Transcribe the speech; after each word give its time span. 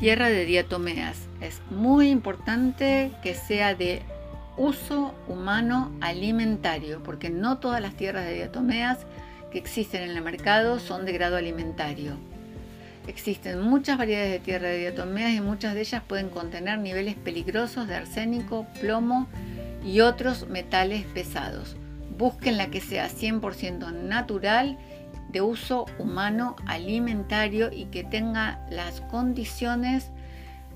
Tierra 0.00 0.28
de 0.28 0.44
diatomeas. 0.44 1.16
Es 1.40 1.62
muy 1.70 2.10
importante 2.10 3.12
que 3.22 3.34
sea 3.34 3.74
de 3.74 4.02
uso 4.58 5.14
humano 5.26 5.90
alimentario, 6.02 7.02
porque 7.02 7.30
no 7.30 7.58
todas 7.58 7.80
las 7.80 7.94
tierras 7.94 8.26
de 8.26 8.34
diatomeas 8.34 8.98
que 9.50 9.56
existen 9.56 10.02
en 10.02 10.10
el 10.10 10.22
mercado 10.22 10.80
son 10.80 11.06
de 11.06 11.12
grado 11.12 11.36
alimentario. 11.36 12.12
Existen 13.06 13.62
muchas 13.62 13.96
variedades 13.96 14.32
de 14.32 14.38
tierra 14.40 14.68
de 14.68 14.80
diatomeas 14.80 15.32
y 15.32 15.40
muchas 15.40 15.72
de 15.74 15.80
ellas 15.80 16.02
pueden 16.06 16.28
contener 16.28 16.78
niveles 16.78 17.14
peligrosos 17.14 17.88
de 17.88 17.94
arsénico, 17.94 18.66
plomo 18.80 19.28
y 19.82 20.00
otros 20.00 20.46
metales 20.48 21.06
pesados. 21.06 21.74
Busquen 22.18 22.58
la 22.58 22.66
que 22.66 22.82
sea 22.82 23.08
100% 23.08 23.92
natural, 23.92 24.76
de 25.30 25.40
uso 25.40 25.86
humano 25.98 26.56
alimentario 26.66 27.70
y 27.72 27.86
que 27.86 28.04
tenga 28.04 28.64
las 28.70 29.00
condiciones 29.02 30.10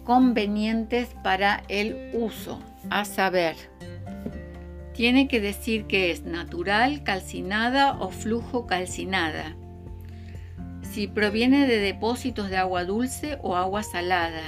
convenientes 0.05 1.15
para 1.23 1.63
el 1.69 2.11
uso, 2.15 2.61
a 2.91 3.05
saber, 3.05 3.57
tiene 5.01 5.29
que 5.29 5.41
decir 5.41 5.87
que 5.87 6.11
es 6.11 6.25
natural, 6.25 7.03
calcinada 7.05 7.93
o 8.01 8.11
flujo 8.11 8.67
calcinada. 8.67 9.57
Si 10.83 11.07
proviene 11.07 11.67
de 11.67 11.79
depósitos 11.79 12.51
de 12.51 12.59
agua 12.59 12.85
dulce 12.85 13.39
o 13.43 13.57
agua 13.57 13.83
salada. 13.83 14.43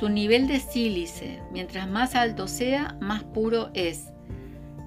Su 0.00 0.08
nivel 0.08 0.48
de 0.48 0.60
sílice, 0.60 1.42
mientras 1.52 1.88
más 1.90 2.14
alto 2.14 2.48
sea, 2.48 2.96
más 3.00 3.22
puro 3.24 3.70
es. 3.74 4.12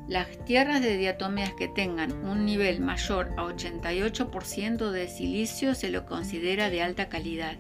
Las 0.10 0.44
tierras 0.44 0.82
de 0.82 0.98
diatomeas 0.98 1.54
que 1.54 1.68
tengan 1.68 2.12
un 2.26 2.44
nivel 2.44 2.80
mayor 2.80 3.30
a 3.38 3.44
88% 3.44 4.90
de 4.90 5.08
silicio 5.08 5.76
se 5.76 5.92
lo 5.92 6.08
considera 6.08 6.72
de 6.72 6.82
alta 6.82 7.10
calidad. 7.10 7.58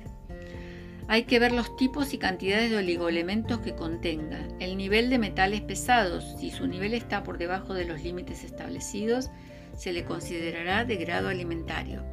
Hay 1.07 1.25
que 1.25 1.37
ver 1.37 1.51
los 1.51 1.77
tipos 1.77 2.11
y 2.11 2.17
cantidades 2.17 2.71
de 2.71 2.77
oligoelementos 2.77 3.59
que 3.59 3.75
contenga, 3.75 4.47
el 4.59 4.77
nivel 4.77 5.11
de 5.11 5.19
metales 5.19 5.61
pesados, 5.61 6.37
si 6.39 6.49
su 6.49 6.65
nivel 6.65 6.95
está 6.95 7.21
por 7.21 7.37
debajo 7.37 7.75
de 7.75 7.85
los 7.85 8.01
límites 8.01 8.43
establecidos, 8.43 9.29
se 9.77 9.93
le 9.93 10.03
considerará 10.03 10.85
de 10.85 10.95
grado 10.95 11.29
alimentario, 11.29 12.03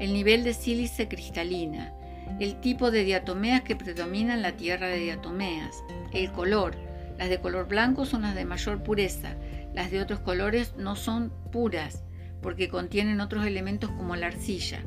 el 0.00 0.12
nivel 0.12 0.42
de 0.42 0.52
sílice 0.52 1.06
cristalina, 1.06 1.94
el 2.40 2.60
tipo 2.60 2.90
de 2.90 3.04
diatomeas 3.04 3.62
que 3.62 3.76
predomina 3.76 4.34
en 4.34 4.42
la 4.42 4.56
tierra 4.56 4.88
de 4.88 4.98
diatomeas, 4.98 5.76
el 6.12 6.32
color, 6.32 6.74
las 7.18 7.28
de 7.28 7.38
color 7.38 7.68
blanco 7.68 8.04
son 8.04 8.22
las 8.22 8.34
de 8.34 8.44
mayor 8.46 8.82
pureza, 8.82 9.36
las 9.74 9.90
de 9.90 10.00
otros 10.00 10.20
colores 10.20 10.74
no 10.76 10.96
son 10.96 11.32
puras 11.52 12.04
porque 12.42 12.68
contienen 12.68 13.20
otros 13.20 13.46
elementos 13.46 13.90
como 13.90 14.16
la 14.16 14.28
arcilla. 14.28 14.82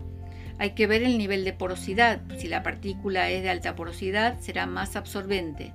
Hay 0.60 0.72
que 0.72 0.88
ver 0.88 1.04
el 1.04 1.18
nivel 1.18 1.44
de 1.46 1.54
porosidad. 1.54 2.22
Si 2.38 2.48
la 2.48 2.64
partícula 2.64 3.30
es 3.30 3.44
de 3.44 3.50
alta 3.50 3.76
porosidad, 3.76 4.40
será 4.40 4.66
más 4.66 4.96
absorbente. 4.96 5.74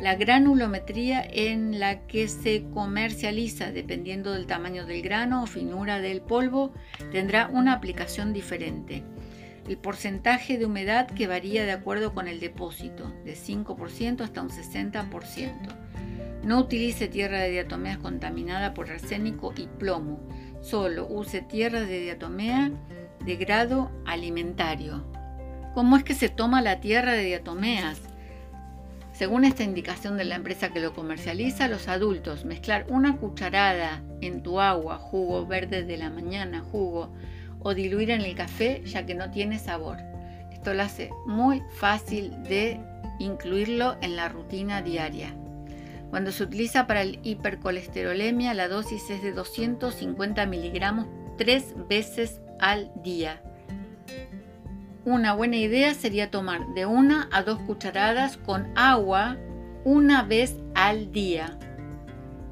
La 0.00 0.16
granulometría 0.16 1.22
en 1.22 1.78
la 1.78 2.06
que 2.06 2.28
se 2.28 2.64
comercializa, 2.74 3.70
dependiendo 3.70 4.32
del 4.32 4.46
tamaño 4.46 4.86
del 4.86 5.02
grano 5.02 5.44
o 5.44 5.46
finura 5.46 6.00
del 6.00 6.20
polvo, 6.20 6.72
tendrá 7.12 7.48
una 7.48 7.74
aplicación 7.74 8.32
diferente. 8.32 9.04
El 9.68 9.78
porcentaje 9.78 10.58
de 10.58 10.66
humedad 10.66 11.06
que 11.06 11.26
varía 11.26 11.64
de 11.64 11.72
acuerdo 11.72 12.12
con 12.12 12.28
el 12.28 12.40
depósito, 12.40 13.14
de 13.24 13.34
5% 13.34 14.20
hasta 14.20 14.42
un 14.42 14.50
60%. 14.50 15.83
No 16.44 16.58
utilice 16.58 17.08
tierra 17.08 17.38
de 17.38 17.50
diatomea 17.50 17.98
contaminada 17.98 18.74
por 18.74 18.90
arsénico 18.90 19.54
y 19.56 19.66
plomo. 19.66 20.20
Solo 20.60 21.06
use 21.08 21.40
tierra 21.40 21.80
de 21.80 22.00
diatomea 22.00 22.70
de 23.24 23.36
grado 23.36 23.90
alimentario. 24.04 25.04
¿Cómo 25.72 25.96
es 25.96 26.04
que 26.04 26.14
se 26.14 26.28
toma 26.28 26.60
la 26.60 26.80
tierra 26.80 27.12
de 27.12 27.24
diatomeas? 27.24 28.02
Según 29.12 29.44
esta 29.44 29.62
indicación 29.62 30.18
de 30.18 30.24
la 30.24 30.34
empresa 30.34 30.70
que 30.70 30.80
lo 30.80 30.92
comercializa, 30.92 31.68
los 31.68 31.88
adultos 31.88 32.44
mezclar 32.44 32.84
una 32.88 33.16
cucharada 33.16 34.02
en 34.20 34.42
tu 34.42 34.60
agua, 34.60 34.98
jugo 34.98 35.46
verde 35.46 35.82
de 35.84 35.96
la 35.96 36.10
mañana, 36.10 36.60
jugo, 36.60 37.14
o 37.60 37.74
diluir 37.74 38.10
en 38.10 38.20
el 38.20 38.34
café 38.34 38.82
ya 38.84 39.06
que 39.06 39.14
no 39.14 39.30
tiene 39.30 39.58
sabor. 39.58 39.98
Esto 40.52 40.74
lo 40.74 40.82
hace 40.82 41.10
muy 41.26 41.62
fácil 41.76 42.30
de 42.42 42.80
incluirlo 43.18 43.96
en 44.02 44.16
la 44.16 44.28
rutina 44.28 44.82
diaria. 44.82 45.34
Cuando 46.14 46.30
se 46.30 46.44
utiliza 46.44 46.86
para 46.86 47.02
el 47.02 47.18
hipercolesterolemia, 47.24 48.54
la 48.54 48.68
dosis 48.68 49.10
es 49.10 49.20
de 49.20 49.32
250 49.32 50.46
miligramos 50.46 51.08
tres 51.36 51.74
veces 51.88 52.40
al 52.60 52.92
día. 53.02 53.42
Una 55.04 55.34
buena 55.34 55.56
idea 55.56 55.92
sería 55.92 56.30
tomar 56.30 56.68
de 56.76 56.86
una 56.86 57.28
a 57.32 57.42
dos 57.42 57.58
cucharadas 57.62 58.36
con 58.36 58.68
agua 58.78 59.38
una 59.84 60.22
vez 60.22 60.54
al 60.76 61.10
día. 61.10 61.58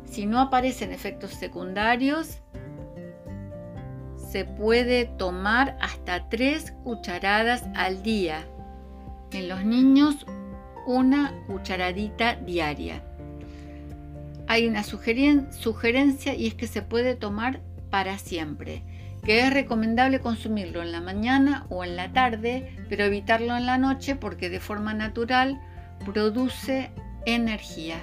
Si 0.06 0.26
no 0.26 0.40
aparecen 0.40 0.90
efectos 0.90 1.30
secundarios, 1.30 2.40
se 4.16 4.44
puede 4.44 5.04
tomar 5.04 5.76
hasta 5.80 6.28
tres 6.28 6.72
cucharadas 6.82 7.62
al 7.76 8.02
día. 8.02 8.44
En 9.30 9.48
los 9.48 9.64
niños, 9.64 10.26
una 10.84 11.32
cucharadita 11.46 12.34
diaria. 12.34 13.04
Hay 14.52 14.66
una 14.66 14.84
sugerencia 14.84 16.34
y 16.34 16.46
es 16.46 16.52
que 16.52 16.66
se 16.66 16.82
puede 16.82 17.14
tomar 17.14 17.62
para 17.88 18.18
siempre 18.18 18.82
que 19.24 19.40
es 19.40 19.50
recomendable 19.50 20.20
consumirlo 20.20 20.82
en 20.82 20.92
la 20.92 21.00
mañana 21.00 21.64
o 21.70 21.84
en 21.84 21.96
la 21.96 22.12
tarde, 22.12 22.76
pero 22.90 23.04
evitarlo 23.04 23.56
en 23.56 23.64
la 23.64 23.78
noche 23.78 24.14
porque 24.14 24.50
de 24.50 24.60
forma 24.60 24.92
natural 24.92 25.58
produce 26.04 26.90
energía. 27.24 27.96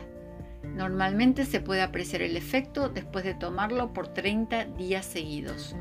Normalmente 0.64 1.46
se 1.46 1.60
puede 1.60 1.84
apreciar 1.84 2.24
el 2.24 2.36
efecto 2.36 2.90
después 2.90 3.26
de 3.26 3.36
tomarlo 3.36 3.94
por 3.94 4.08
30 4.08 4.66
días 4.66 5.06
seguidos. 5.06 5.76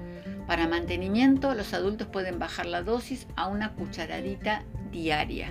Para 0.46 0.68
mantenimiento, 0.68 1.54
los 1.54 1.72
adultos 1.72 2.08
pueden 2.08 2.38
bajar 2.38 2.66
la 2.66 2.82
dosis 2.82 3.26
a 3.36 3.46
una 3.46 3.72
cucharadita 3.72 4.64
diaria. 4.92 5.50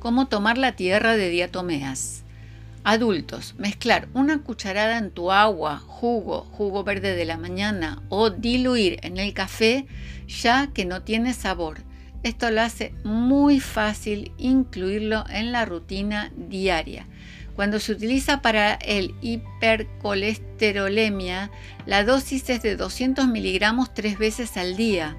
Cómo 0.00 0.26
tomar 0.28 0.56
la 0.56 0.72
tierra 0.72 1.16
de 1.16 1.28
diatomeas. 1.28 2.22
Adultos, 2.84 3.54
mezclar 3.58 4.08
una 4.14 4.42
cucharada 4.42 4.96
en 4.96 5.10
tu 5.10 5.30
agua, 5.30 5.76
jugo, 5.76 6.46
jugo 6.52 6.84
verde 6.84 7.14
de 7.14 7.26
la 7.26 7.36
mañana 7.36 8.02
o 8.08 8.30
diluir 8.30 8.98
en 9.02 9.18
el 9.18 9.34
café 9.34 9.84
ya 10.26 10.68
que 10.68 10.86
no 10.86 11.02
tiene 11.02 11.34
sabor. 11.34 11.82
Esto 12.22 12.50
lo 12.50 12.62
hace 12.62 12.94
muy 13.04 13.60
fácil 13.60 14.32
incluirlo 14.38 15.26
en 15.28 15.52
la 15.52 15.66
rutina 15.66 16.32
diaria. 16.34 17.06
Cuando 17.54 17.78
se 17.78 17.92
utiliza 17.92 18.40
para 18.40 18.76
el 18.76 19.14
hipercolesterolemia, 19.20 21.50
la 21.84 22.04
dosis 22.04 22.48
es 22.48 22.62
de 22.62 22.76
200 22.76 23.28
miligramos 23.28 23.92
tres 23.92 24.18
veces 24.18 24.56
al 24.56 24.78
día 24.78 25.14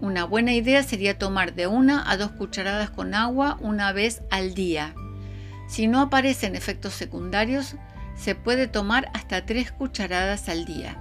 una 0.00 0.24
buena 0.24 0.52
idea 0.52 0.82
sería 0.82 1.18
tomar 1.18 1.54
de 1.54 1.66
una 1.66 2.10
a 2.10 2.16
dos 2.16 2.30
cucharadas 2.32 2.90
con 2.90 3.14
agua 3.14 3.56
una 3.60 3.92
vez 3.92 4.22
al 4.30 4.54
día. 4.54 4.94
Si 5.68 5.86
no 5.86 6.00
aparecen 6.00 6.54
efectos 6.54 6.92
secundarios, 6.92 7.76
se 8.14 8.34
puede 8.34 8.66
tomar 8.66 9.10
hasta 9.14 9.46
tres 9.46 9.72
cucharadas 9.72 10.48
al 10.48 10.64
día. 10.64 10.98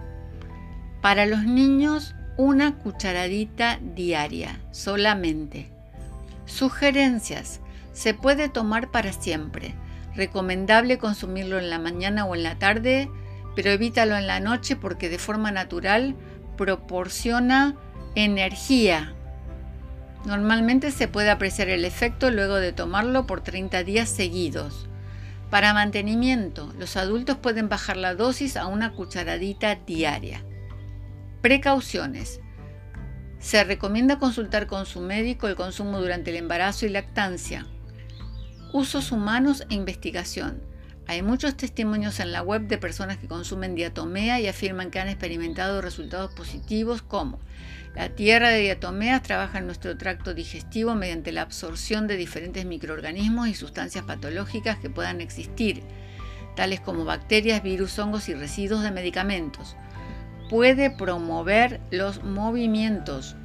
Para 1.01 1.25
los 1.25 1.43
niños, 1.43 2.15
una 2.37 2.77
cucharadita 2.77 3.79
diaria 3.81 4.59
solamente. 4.71 5.69
Sugerencias. 6.45 7.61
Se 7.93 8.13
puede 8.13 8.49
tomar 8.49 8.91
para 8.91 9.13
siempre. 9.13 9.73
Recomendable 10.15 10.97
consumirlo 10.97 11.59
en 11.59 11.69
la 11.69 11.79
mañana 11.79 12.25
o 12.25 12.35
en 12.35 12.43
la 12.43 12.55
tarde, 12.55 13.09
pero 13.55 13.71
evítalo 13.71 14.17
en 14.17 14.27
la 14.27 14.39
noche 14.39 14.75
porque 14.75 15.09
de 15.09 15.17
forma 15.17 15.51
natural 15.51 16.15
proporciona 16.57 17.75
Energía. 18.17 19.13
Normalmente 20.25 20.91
se 20.91 21.09
puede 21.09 21.29
apreciar 21.29 21.67
el 21.67 21.83
efecto 21.83 22.31
luego 22.31 22.55
de 22.55 22.71
tomarlo 22.71 23.27
por 23.27 23.41
30 23.41 23.83
días 23.83 24.07
seguidos. 24.07 24.87
Para 25.49 25.73
mantenimiento, 25.73 26.73
los 26.79 26.95
adultos 26.95 27.35
pueden 27.35 27.67
bajar 27.67 27.97
la 27.97 28.15
dosis 28.15 28.55
a 28.55 28.67
una 28.67 28.93
cucharadita 28.93 29.75
diaria. 29.75 30.45
Precauciones. 31.41 32.39
Se 33.39 33.61
recomienda 33.65 34.17
consultar 34.17 34.65
con 34.65 34.85
su 34.85 35.01
médico 35.01 35.49
el 35.49 35.55
consumo 35.55 35.99
durante 35.99 36.31
el 36.31 36.37
embarazo 36.37 36.85
y 36.85 36.89
lactancia. 36.89 37.67
Usos 38.71 39.11
humanos 39.11 39.65
e 39.69 39.75
investigación. 39.75 40.63
Hay 41.07 41.21
muchos 41.21 41.55
testimonios 41.55 42.19
en 42.19 42.31
la 42.31 42.41
web 42.41 42.67
de 42.67 42.77
personas 42.77 43.17
que 43.17 43.27
consumen 43.27 43.75
diatomea 43.75 44.39
y 44.39 44.47
afirman 44.47 44.89
que 44.89 44.99
han 44.99 45.07
experimentado 45.07 45.81
resultados 45.81 46.31
positivos 46.33 47.01
como 47.01 47.39
la 47.95 48.09
tierra 48.09 48.49
de 48.49 48.59
diatomeas 48.59 49.23
trabaja 49.23 49.59
en 49.59 49.67
nuestro 49.67 49.97
tracto 49.97 50.33
digestivo 50.33 50.95
mediante 50.95 51.31
la 51.31 51.43
absorción 51.43 52.07
de 52.07 52.17
diferentes 52.17 52.65
microorganismos 52.65 53.47
y 53.47 53.53
sustancias 53.55 54.03
patológicas 54.03 54.77
que 54.77 54.89
puedan 54.89 55.21
existir. 55.21 55.81
tales 56.57 56.79
como 56.79 57.03
bacterias, 57.03 57.63
virus, 57.63 57.99
hongos 57.99 58.29
y 58.29 58.33
residuos 58.33 58.81
de 58.81 58.91
medicamentos. 58.91 59.75
Puede 60.49 60.89
promover 60.89 61.81
los 61.91 62.23
movimientos 62.23 63.35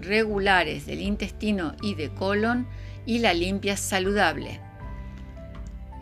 regulares 0.00 0.86
del 0.86 1.00
intestino 1.00 1.74
y 1.82 1.94
de 1.96 2.08
colon 2.08 2.66
y 3.04 3.18
la 3.18 3.34
limpia 3.34 3.76
saludable. 3.76 4.60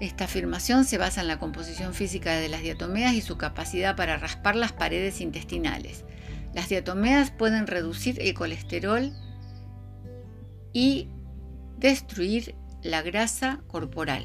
Esta 0.00 0.24
afirmación 0.24 0.84
se 0.84 0.96
basa 0.96 1.22
en 1.22 1.28
la 1.28 1.40
composición 1.40 1.92
física 1.92 2.36
de 2.36 2.48
las 2.48 2.62
diatomeas 2.62 3.14
y 3.14 3.20
su 3.20 3.36
capacidad 3.36 3.96
para 3.96 4.16
raspar 4.16 4.54
las 4.54 4.72
paredes 4.72 5.20
intestinales. 5.20 6.04
Las 6.54 6.68
diatomeas 6.68 7.32
pueden 7.32 7.66
reducir 7.66 8.20
el 8.20 8.32
colesterol 8.32 9.12
y 10.72 11.08
destruir 11.78 12.54
la 12.82 13.02
grasa 13.02 13.60
corporal. 13.66 14.24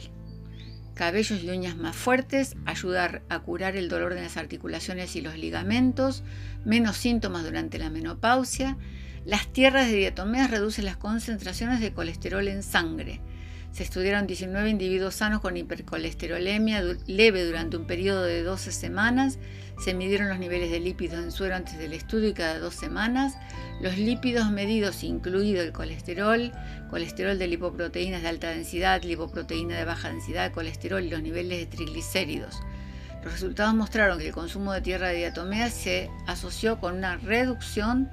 Cabellos 0.94 1.44
y 1.44 1.50
uñas 1.50 1.76
más 1.76 1.96
fuertes, 1.96 2.56
ayudar 2.66 3.24
a 3.28 3.40
curar 3.40 3.76
el 3.76 3.90
dolor 3.90 4.14
de 4.14 4.22
las 4.22 4.38
articulaciones 4.38 5.16
y 5.16 5.22
los 5.22 5.40
ligamentos, 5.40 6.24
menos 6.66 6.98
síntomas 6.98 7.44
durante 7.44 7.80
la 7.80 7.90
menopausia. 7.90 8.78
Las 9.26 9.52
tierras 9.52 9.88
de 9.88 9.96
diatomeas 9.96 10.52
reducen 10.52 10.86
las 10.86 10.98
concentraciones 10.98 11.80
de 11.80 11.94
colesterol 11.94 12.48
en 12.48 12.62
sangre 12.62 13.22
se 13.74 13.82
estudiaron 13.82 14.28
19 14.28 14.70
individuos 14.70 15.16
sanos 15.16 15.42
con 15.42 15.58
hipercolesterolemia 15.58 16.84
leve 17.08 17.44
durante 17.44 17.76
un 17.76 17.88
periodo 17.88 18.24
de 18.24 18.44
12 18.44 18.72
semanas. 18.72 19.40
Se 19.84 19.96
midieron 19.96 20.30
los 20.30 20.38
niveles 20.38 20.70
de 20.70 20.80
lípidos 20.80 21.24
en 21.24 21.32
suero 21.32 21.56
antes 21.56 21.80
del 21.80 21.94
estudio 21.94 22.30
y 22.30 22.34
cada 22.34 22.60
dos 22.60 22.76
semanas. 22.76 23.36
Los 23.82 23.98
lípidos 23.98 24.52
medidos, 24.52 25.04
incluido 25.04 25.64
el 25.64 25.72
colesterol, 25.72 26.52
colesterol 26.92 27.40
de 27.40 27.48
lipoproteínas 27.48 28.22
de 28.22 28.28
alta 28.28 28.50
densidad, 28.50 29.02
lipoproteína 29.02 29.76
de 29.76 29.86
baja 29.86 30.10
densidad, 30.10 30.52
colesterol 30.52 31.04
y 31.04 31.10
los 31.10 31.24
niveles 31.24 31.58
de 31.58 31.66
triglicéridos. 31.66 32.60
Los 33.24 33.34
resultados 33.34 33.74
mostraron 33.74 34.20
que 34.20 34.28
el 34.28 34.34
consumo 34.34 34.72
de 34.72 34.82
tierra 34.82 35.08
de 35.08 35.16
diatomea 35.16 35.72
se 35.72 36.12
asoció 36.28 36.80
con 36.80 36.98
una 36.98 37.18
reducción 37.18 38.12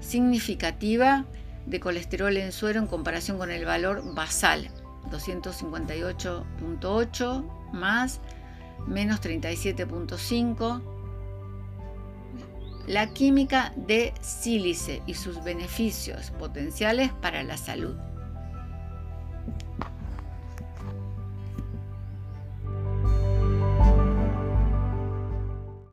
significativa 0.00 1.24
de 1.64 1.80
colesterol 1.80 2.36
en 2.36 2.52
suero 2.52 2.80
en 2.80 2.86
comparación 2.86 3.38
con 3.38 3.50
el 3.50 3.64
valor 3.64 4.14
basal 4.14 4.70
258.8 5.10 7.72
más 7.72 8.20
menos 8.86 9.20
37.5. 9.20 10.80
La 12.86 13.12
química 13.12 13.74
de 13.76 14.14
sílice 14.20 15.02
y 15.06 15.14
sus 15.14 15.42
beneficios 15.44 16.30
potenciales 16.32 17.12
para 17.12 17.42
la 17.42 17.56
salud. 17.56 17.96